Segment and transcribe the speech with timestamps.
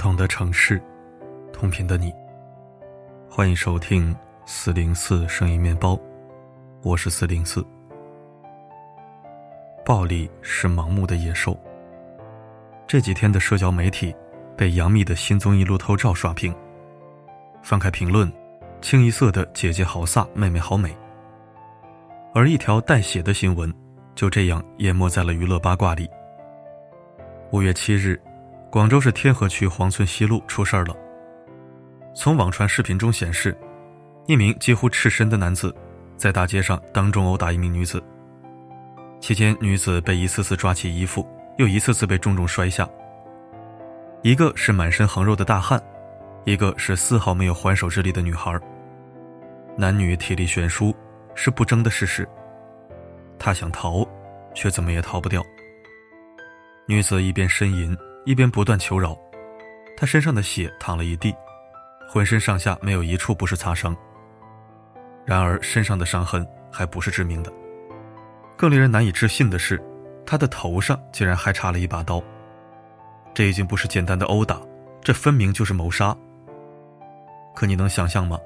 [0.00, 0.80] 同的城市，
[1.52, 2.10] 同频的你，
[3.28, 4.16] 欢迎收听
[4.46, 6.00] 四零四声音面包，
[6.82, 7.62] 我是四零四。
[9.84, 11.54] 暴力是盲目的野兽。
[12.86, 14.16] 这几天的社交媒体
[14.56, 16.50] 被杨幂的新综艺路透照刷屏，
[17.62, 18.32] 翻开评论，
[18.80, 20.96] 清一色的姐姐好飒，妹妹好美。
[22.32, 23.70] 而一条带血的新闻，
[24.14, 26.08] 就这样淹没在了娱乐八卦里。
[27.52, 28.18] 五月七日。
[28.70, 30.94] 广州市天河区黄村西路出事儿了。
[32.14, 33.56] 从网传视频中显示，
[34.28, 35.74] 一名几乎赤身的男子
[36.16, 38.00] 在大街上当众殴打一名女子，
[39.18, 41.26] 期间女子被一次次抓起衣服，
[41.58, 42.88] 又一次次被重重摔下。
[44.22, 45.82] 一个是满身横肉的大汉，
[46.44, 48.56] 一个是丝毫没有还手之力的女孩。
[49.76, 50.94] 男女体力悬殊
[51.34, 52.28] 是不争的事实。
[53.36, 54.06] 他想逃，
[54.54, 55.44] 却怎么也逃不掉。
[56.86, 57.96] 女子一边呻吟。
[58.24, 59.16] 一边不断求饶，
[59.96, 61.34] 他身上的血淌了一地，
[62.08, 63.96] 浑身上下没有一处不是擦伤。
[65.24, 67.52] 然而身上的伤痕还不是致命的，
[68.56, 69.82] 更令人难以置信的是，
[70.26, 72.22] 他的头上竟然还插了一把刀。
[73.32, 74.60] 这已经不是简单的殴打，
[75.02, 76.16] 这分明就是谋杀。
[77.54, 78.38] 可你能想象吗？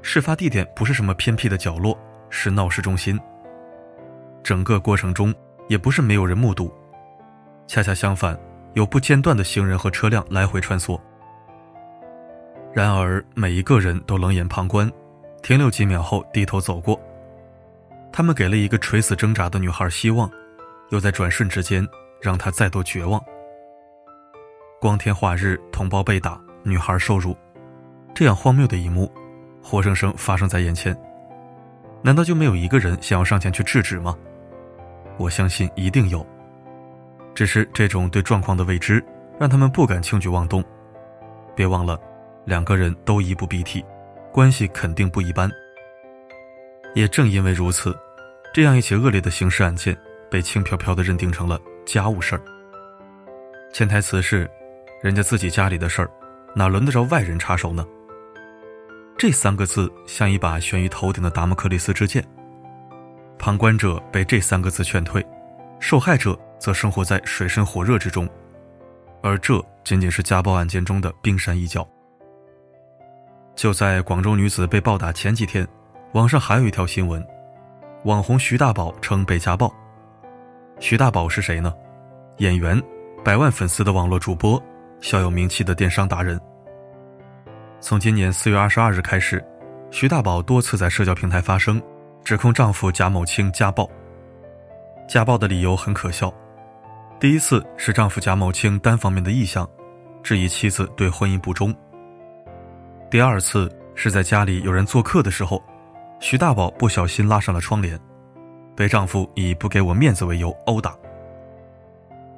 [0.00, 1.98] 事发地点不是什么偏僻的角落，
[2.30, 3.18] 是闹市中心。
[4.44, 5.34] 整个过程中
[5.66, 6.72] 也不是没有人目睹，
[7.66, 8.38] 恰恰相反。
[8.74, 11.00] 有不间断的行人和车辆来回穿梭，
[12.72, 14.90] 然而每一个人都冷眼旁观，
[15.42, 17.00] 停留几秒后低头走过。
[18.12, 20.30] 他们给了一个垂死挣扎的女孩希望，
[20.90, 21.86] 又在转瞬之间
[22.20, 23.22] 让她再度绝望。
[24.80, 27.36] 光天化日，同胞被打，女孩受辱，
[28.14, 29.12] 这样荒谬的一幕，
[29.62, 30.96] 活生生发生在眼前。
[32.00, 34.16] 难道就没有一个人想要上前去制止吗？
[35.16, 36.24] 我相信一定有。
[37.38, 39.00] 只是这种对状况的未知，
[39.38, 40.60] 让他们不敢轻举妄动。
[41.54, 41.96] 别忘了，
[42.44, 43.84] 两个人都衣不蔽体，
[44.32, 45.48] 关系肯定不一般。
[46.96, 47.96] 也正因为如此，
[48.52, 49.96] 这样一起恶劣的刑事案件
[50.28, 52.42] 被轻飘飘地认定成了家务事儿。
[53.72, 54.50] 潜台词是，
[55.00, 56.10] 人家自己家里的事儿，
[56.56, 57.86] 哪轮得着外人插手呢？
[59.16, 62.20] 这三个字像一把悬于头顶的达摩克利斯之剑。
[63.38, 65.24] 旁观者被这三个字劝退，
[65.78, 66.36] 受害者。
[66.58, 68.28] 则生活在水深火热之中，
[69.22, 71.86] 而这仅仅是家暴案件中的冰山一角。
[73.54, 75.66] 就在广州女子被暴打前几天，
[76.12, 77.24] 网上还有一条新闻：
[78.04, 79.72] 网红徐大宝称被家暴。
[80.78, 81.74] 徐大宝是谁呢？
[82.36, 82.80] 演员，
[83.24, 84.62] 百万粉丝的网络主播，
[85.00, 86.40] 小有名气的电商达人。
[87.80, 89.44] 从今年四月二十二日开始，
[89.90, 91.82] 徐大宝多次在社交平台发声，
[92.22, 93.88] 指控丈夫贾某清家暴。
[95.08, 96.32] 家暴的理由很可笑。
[97.20, 99.68] 第一次是丈夫贾某清单方面的意向，
[100.22, 101.74] 质疑妻子对婚姻不忠。
[103.10, 105.60] 第二次是在家里有人做客的时候，
[106.20, 107.98] 徐大宝不小心拉上了窗帘，
[108.76, 110.96] 被丈夫以不给我面子为由殴打。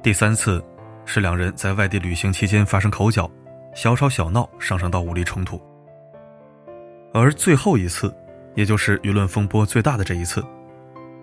[0.00, 0.64] 第三次
[1.04, 3.28] 是两人在外地旅行期间发生口角，
[3.74, 5.60] 小吵小闹上升到武力冲突。
[7.12, 8.14] 而最后一次，
[8.54, 10.40] 也就是舆论风波最大的这一次，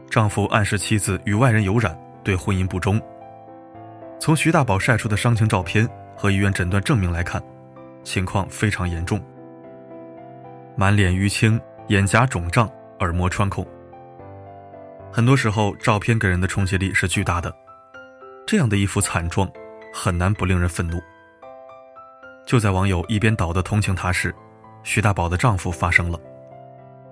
[0.10, 3.02] 丈夫暗示妻子与外人有染，对婚姻不忠。
[4.20, 7.42] 从徐大宝晒出的伤情照片和医院诊断证明来看，
[8.04, 9.22] 情况非常严重，
[10.76, 11.60] 满脸淤青、
[11.90, 13.66] 眼颊肿胀、耳膜穿孔。
[15.12, 17.54] 很多时候，照片给人的冲击力是巨大的，
[18.48, 19.50] 这样的一副惨状，
[19.94, 21.00] 很难不令人愤怒。
[22.46, 24.34] 就在网友一边倒的同情他时，
[24.84, 26.20] 徐大宝的丈夫发声了，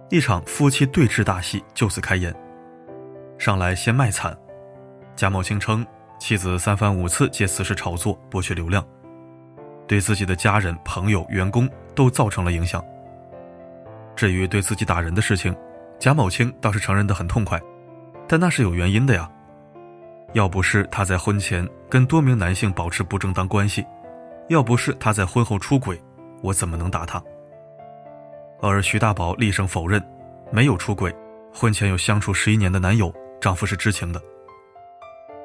[0.09, 2.34] 一场夫妻对峙大戏就此开演。
[3.38, 4.36] 上来先卖惨，
[5.16, 5.86] 贾某清称。
[6.25, 8.81] 妻子三番五次借此事炒作，博取流量，
[9.85, 12.81] 对自己的家人、朋友、员工都造成了影响。
[14.15, 15.53] 至于对自己打人的事情，
[16.00, 17.62] 贾某清倒是承认的很痛快，
[18.25, 19.30] 但那是有原因的呀。
[20.31, 23.86] 要不是他在婚前跟多名男性保持不正当关系，
[24.48, 26.01] 要不是他在婚后出轨，
[26.42, 27.21] 我怎么能打他？
[28.62, 30.01] 而徐大宝厉声否认，
[30.53, 31.13] 没有出轨，
[31.53, 34.21] 婚前有相处十一年的男友，丈夫是知情的。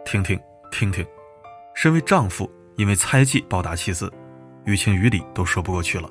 [0.04, 0.40] 听听。
[0.70, 1.04] 听听，
[1.74, 4.12] 身为丈夫因为猜忌暴打妻子，
[4.64, 6.08] 于情于理都说不过去了。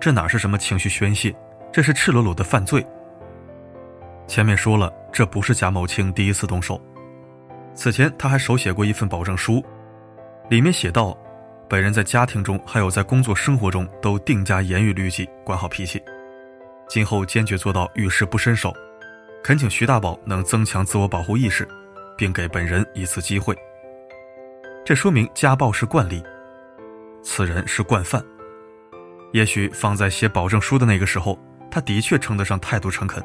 [0.00, 1.34] 这哪是什么情绪宣泄，
[1.72, 2.84] 这是赤裸裸的犯罪。
[4.26, 6.80] 前面说了，这不是贾某清第一次动手，
[7.74, 9.62] 此前他还手写过一份保证书，
[10.48, 11.16] 里面写道：
[11.68, 16.02] 本人在家庭中还有在工作生活中都定加严于律己，管好脾气，
[16.88, 18.72] 今后坚决做到遇事不伸手，
[19.42, 21.68] 恳请徐大宝能增强自我保护意识。
[22.16, 23.56] 并给本人一次机会。
[24.84, 26.22] 这说明家暴是惯例，
[27.22, 28.22] 此人是惯犯。
[29.32, 31.38] 也许放在写保证书的那个时候，
[31.70, 33.24] 他的确称得上态度诚恳。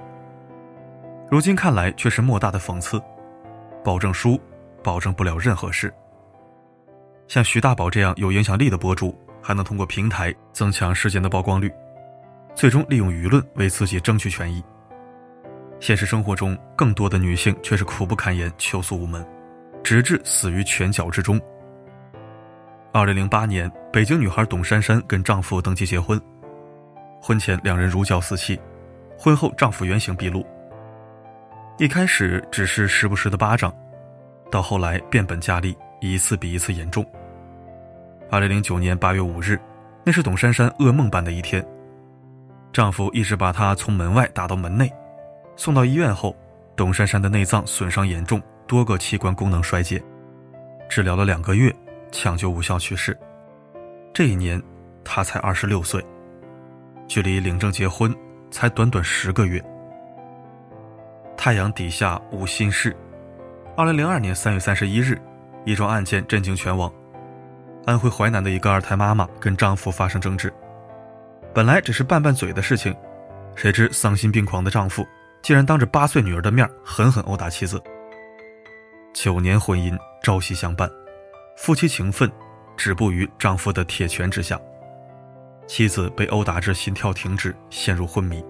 [1.30, 3.00] 如今看来，却是莫大的讽刺。
[3.84, 4.40] 保证书
[4.84, 5.94] 保证不了任何事。
[7.28, 11.72] 像徐大宝这样有影响力的博主，还能通过平台增强事件的曝光率，
[12.56, 14.64] 最终利用舆论为自己争取权益。
[15.80, 19.26] 现实生活中，更多的女性却是苦不堪言，求诉无门，
[19.82, 21.40] 直至死于拳脚之中。
[22.92, 26.20] 二零零八年，北京女孩董珊珊跟丈夫登记结婚，
[27.22, 28.60] 婚前两人如胶似漆，
[29.18, 30.46] 婚后丈夫原形毕露。
[31.78, 33.74] 一开始只是时不时的巴掌，
[34.52, 37.06] 到后来变本加厉，一次比一次严重。
[38.30, 39.58] 二零零九年八月五日，
[40.04, 41.66] 那是董珊珊噩梦般的一天，
[42.74, 44.92] 丈夫一直把她从门外打到门内。
[45.60, 46.34] 送到医院后，
[46.74, 50.02] 董珊珊的内脏损伤严重，多个器官功能衰竭，
[50.90, 51.76] 治疗了两个月，
[52.14, 53.16] 抢救无效去世。
[54.14, 54.64] 这一年，
[55.04, 56.02] 她才二十六岁，
[57.10, 58.16] 距离领证结婚
[58.50, 59.62] 才短短十个月。
[61.36, 62.96] 太阳底下无心事。
[63.76, 65.22] 二零零二年三月三十一日，
[65.66, 66.90] 一桩案件震惊全网：
[67.86, 70.54] 安徽淮南的一个二胎妈妈跟丈夫发生争执，
[71.54, 72.96] 本来只是拌拌嘴的事情，
[73.58, 75.06] 谁知丧心病狂的丈夫。
[75.50, 77.82] 竟然当着八岁女儿的面狠狠殴打妻子。
[79.16, 80.88] 九年婚姻朝夕相伴，
[81.58, 82.32] 夫妻情分
[82.78, 84.62] 止步于丈夫的铁拳之下。
[85.66, 88.46] 妻子被殴打至心跳停止，陷入昏迷，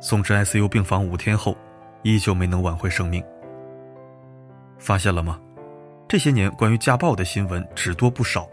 [0.00, 1.56] 送至 ICU 病房五天后，
[2.02, 3.20] 依旧没能挽回生命。
[4.78, 5.40] 发现了吗？
[6.06, 8.48] 这些年关于家暴的新闻只多不少，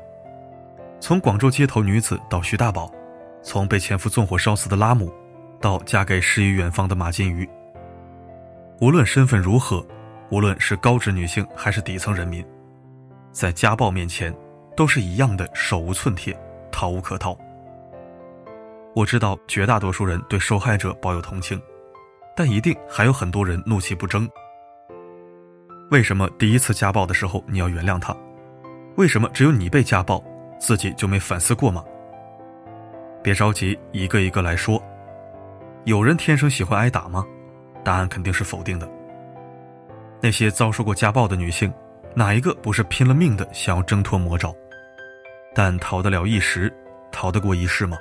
[0.99, 2.91] 从广州街头女子到徐大宝，
[3.43, 5.13] 从被前夫纵火烧死的拉姆。
[5.63, 7.49] 到嫁给诗与远方的马金鱼。
[8.81, 9.81] 无论身份如何，
[10.29, 12.45] 无论是高知女性还是底层人民，
[13.31, 14.35] 在家暴面前，
[14.75, 16.37] 都是一样的手无寸铁，
[16.69, 17.37] 逃无可逃。
[18.93, 21.57] 我知道绝大多数人对受害者抱有同情，
[22.35, 24.29] 但一定还有很多人怒其不争。
[25.91, 28.13] 为什么第一次家暴的时候你要原谅他？
[28.97, 30.21] 为什么只有你被家暴，
[30.59, 31.81] 自己就没反思过吗？
[33.23, 34.83] 别着急，一个一个来说。
[35.85, 37.25] 有人天生喜欢挨打吗？
[37.83, 38.89] 答案肯定是否定的。
[40.21, 41.73] 那些遭受过家暴的女性，
[42.15, 44.55] 哪一个不是拼了命的想要挣脱魔爪？
[45.53, 46.73] 但逃得了一时，
[47.11, 47.97] 逃得过一世吗？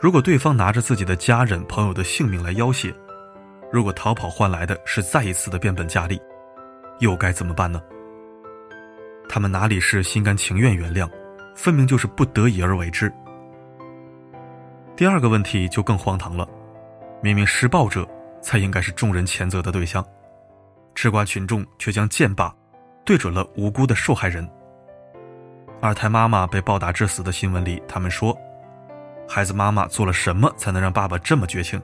[0.00, 2.94] 如果对方拿着自己的家人朋友的性命来要挟，
[3.72, 6.22] 如果逃跑换来的是再一次的变本加厉，
[7.00, 7.82] 又该怎么办呢？
[9.28, 11.10] 他们哪里是心甘情愿原谅，
[11.56, 13.12] 分明就是不得已而为之。
[14.94, 16.48] 第二个问题就更荒唐了。
[17.22, 18.08] 明明施暴者
[18.40, 20.04] 才应该是众人谴责的对象，
[20.94, 22.50] 吃瓜群众却将剑靶
[23.04, 24.48] 对准了无辜的受害人。
[25.82, 28.36] 二胎妈妈被暴打致死的新闻里，他们说
[29.28, 31.80] ：“孩子妈妈做了什么才能让爸爸这么绝情？”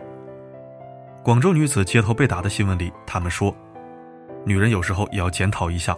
[1.23, 3.55] 广州女子街头被打的新闻里，他们说
[4.45, 5.97] ：“女人有时候也要检讨一下，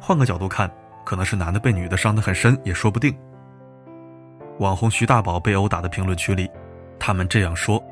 [0.00, 0.70] 换个角度看，
[1.04, 3.16] 可能是男的被女的伤得很深也说不定。”
[4.60, 6.48] 网红徐大宝被殴打的评论区里，
[6.98, 7.82] 他们这样说。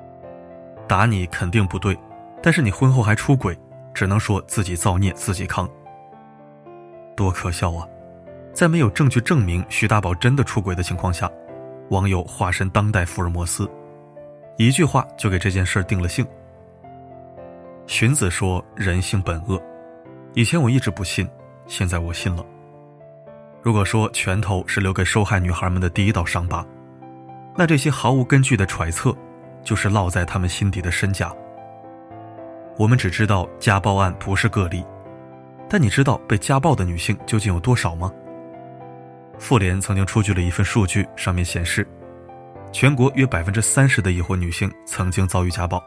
[0.89, 1.99] 打你肯定不对，
[2.43, 3.59] 但是你婚后还出轨，
[3.93, 5.69] 只能说自己造孽自己扛。
[7.17, 7.87] 多可笑啊！
[8.53, 11.31] 在没有证据证明徐大宝真的出轨的情况下，
[11.91, 13.71] 网友化身当代福尔摩斯，
[14.57, 16.27] 一句话就给这件事定了性。
[17.87, 19.61] 荀子说：“人性本恶。”
[20.35, 21.29] 以前我一直不信，
[21.67, 22.45] 现在我信了。
[23.63, 26.65] 如果说拳头是留给受害女孩们的第一道伤疤，
[27.57, 29.17] 那这些毫无根据的揣测。
[29.67, 31.35] 就是烙在他们心底的身甲。
[32.79, 34.85] 我们只知道家暴案不是个例，
[35.69, 38.13] 但你知道被家暴的女性究竟有多少吗？
[39.39, 41.87] 妇联曾经出具了一份数据，上面显示，
[42.71, 45.83] 全国约百分之三十的已婚女性曾经遭遇家暴，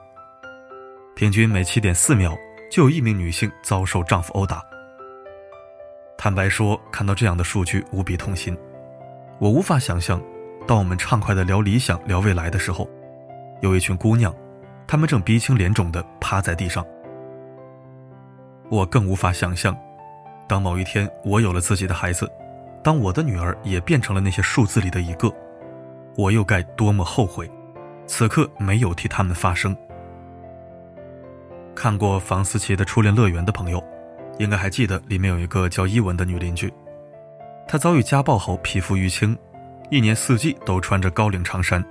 [1.15, 2.38] 平均每七点四秒
[2.69, 4.62] 就有一名女性遭受丈夫殴打。
[6.17, 8.57] 坦白说，看到这样的数据无比痛心，
[9.39, 10.21] 我无法想象，
[10.67, 12.89] 当我们畅快的聊理想、聊未来的时候。
[13.61, 14.33] 有一群姑娘，
[14.87, 16.85] 她们正鼻青脸肿地趴在地上。
[18.69, 19.75] 我更无法想象，
[20.47, 22.29] 当某一天我有了自己的孩子，
[22.83, 25.33] 当我的女儿也变成了那些数字里的一个，
[26.15, 27.49] 我又该多么后悔，
[28.05, 29.75] 此刻没有替他们发声。
[31.75, 33.83] 看过房思琪的初恋乐园的朋友，
[34.37, 36.71] 应该还记得里面有一个叫伊文的女邻居，
[37.67, 39.37] 她遭遇家暴后皮肤淤青，
[39.89, 41.83] 一年四季都穿着高领长衫，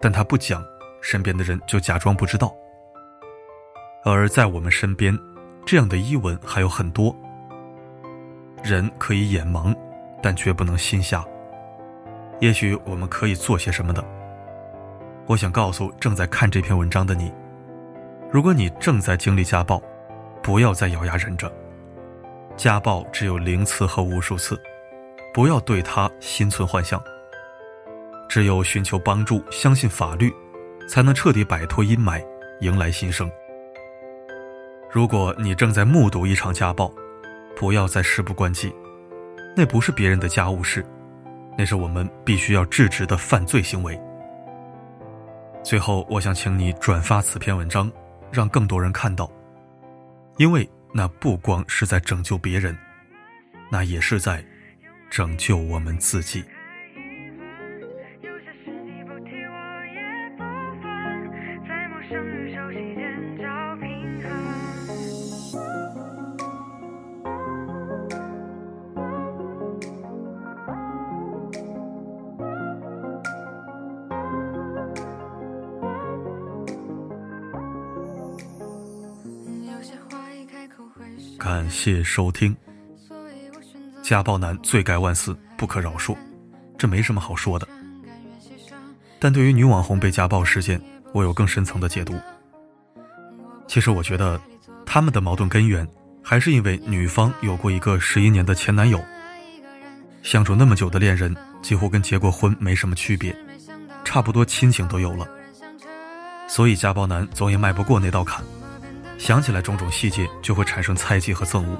[0.00, 0.64] 但她不讲。
[1.04, 2.50] 身边的人就假装不知道，
[4.06, 5.16] 而在我们身边，
[5.66, 7.14] 这样的伊文还有很多。
[8.62, 9.76] 人可以眼盲，
[10.22, 11.22] 但绝不能心瞎。
[12.40, 14.02] 也许我们可以做些什么的。
[15.26, 17.30] 我想告诉正在看这篇文章的你，
[18.30, 19.82] 如果你正在经历家暴，
[20.42, 21.52] 不要再咬牙忍着。
[22.56, 24.58] 家暴只有零次和无数次，
[25.34, 26.98] 不要对他心存幻想。
[28.26, 30.32] 只有寻求帮助，相信法律，
[30.88, 32.24] 才能彻底摆脱阴霾，
[32.60, 33.30] 迎来新生。
[34.90, 36.92] 如果你正在目睹一场家暴，
[37.56, 38.72] 不要再事不关己，
[39.56, 40.84] 那不是别人的家务事，
[41.58, 44.00] 那是我们必须要制止的犯罪行为。
[45.62, 47.90] 最后，我想请你转发此篇文章，
[48.30, 49.30] 让更多人看到，
[50.36, 52.76] 因为那不光是在拯救别人，
[53.70, 54.44] 那也是在
[55.10, 56.44] 拯救我们自己。
[81.44, 82.56] 感谢收听。
[84.02, 86.16] 家暴男罪该万死，不可饶恕，
[86.78, 87.68] 这没什么好说的。
[89.18, 90.80] 但对于女网红被家暴事件，
[91.12, 92.18] 我有更深层的解读。
[93.68, 94.40] 其实我觉得，
[94.86, 95.86] 他们的矛盾根源
[96.22, 98.98] 还是因为女方有过一个十一年的前男友，
[100.22, 103.36] 相处那么久的恋人，几乎跟结过婚没什么区别，
[104.02, 105.28] 差不多亲情都有了，
[106.48, 108.42] 所以家暴男总也迈不过那道坎。
[109.18, 111.78] 想起来种种细节，就会产生猜忌和憎恶。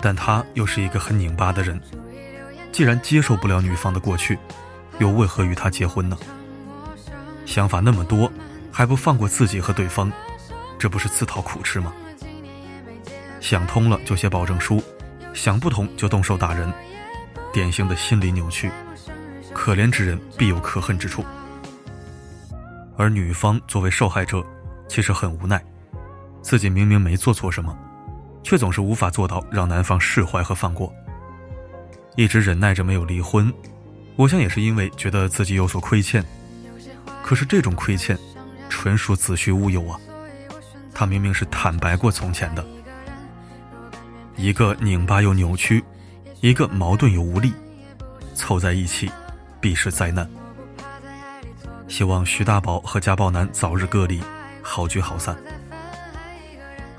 [0.00, 1.80] 但他又是一个很拧巴的人，
[2.72, 4.38] 既然接受不了女方的过去，
[4.98, 6.16] 又为何与她结婚呢？
[7.44, 8.32] 想法那么多，
[8.72, 10.10] 还不放过自己和对方，
[10.78, 11.92] 这不是自讨苦吃吗？
[13.40, 14.82] 想通了就写保证书，
[15.34, 16.72] 想不通就动手打人，
[17.52, 18.70] 典型的心理扭曲。
[19.52, 21.24] 可怜之人必有可恨之处。
[22.96, 24.42] 而女方作为受害者，
[24.88, 25.62] 其实很无奈。
[26.42, 27.76] 自己明明没做错什么，
[28.42, 30.92] 却总是无法做到让男方释怀和放过，
[32.16, 33.52] 一直忍耐着没有离婚。
[34.16, 36.22] 我想也是因为觉得自己有所亏欠，
[37.22, 38.18] 可是这种亏欠，
[38.68, 39.98] 纯属子虚乌有啊！
[40.92, 42.64] 他明明是坦白过从前的，
[44.36, 45.82] 一个拧巴又扭曲，
[46.40, 47.52] 一个矛盾又无力，
[48.34, 49.10] 凑在一起，
[49.60, 50.28] 必是灾难。
[51.88, 54.20] 希望徐大宝和家暴男早日各离，
[54.60, 55.36] 好聚好散。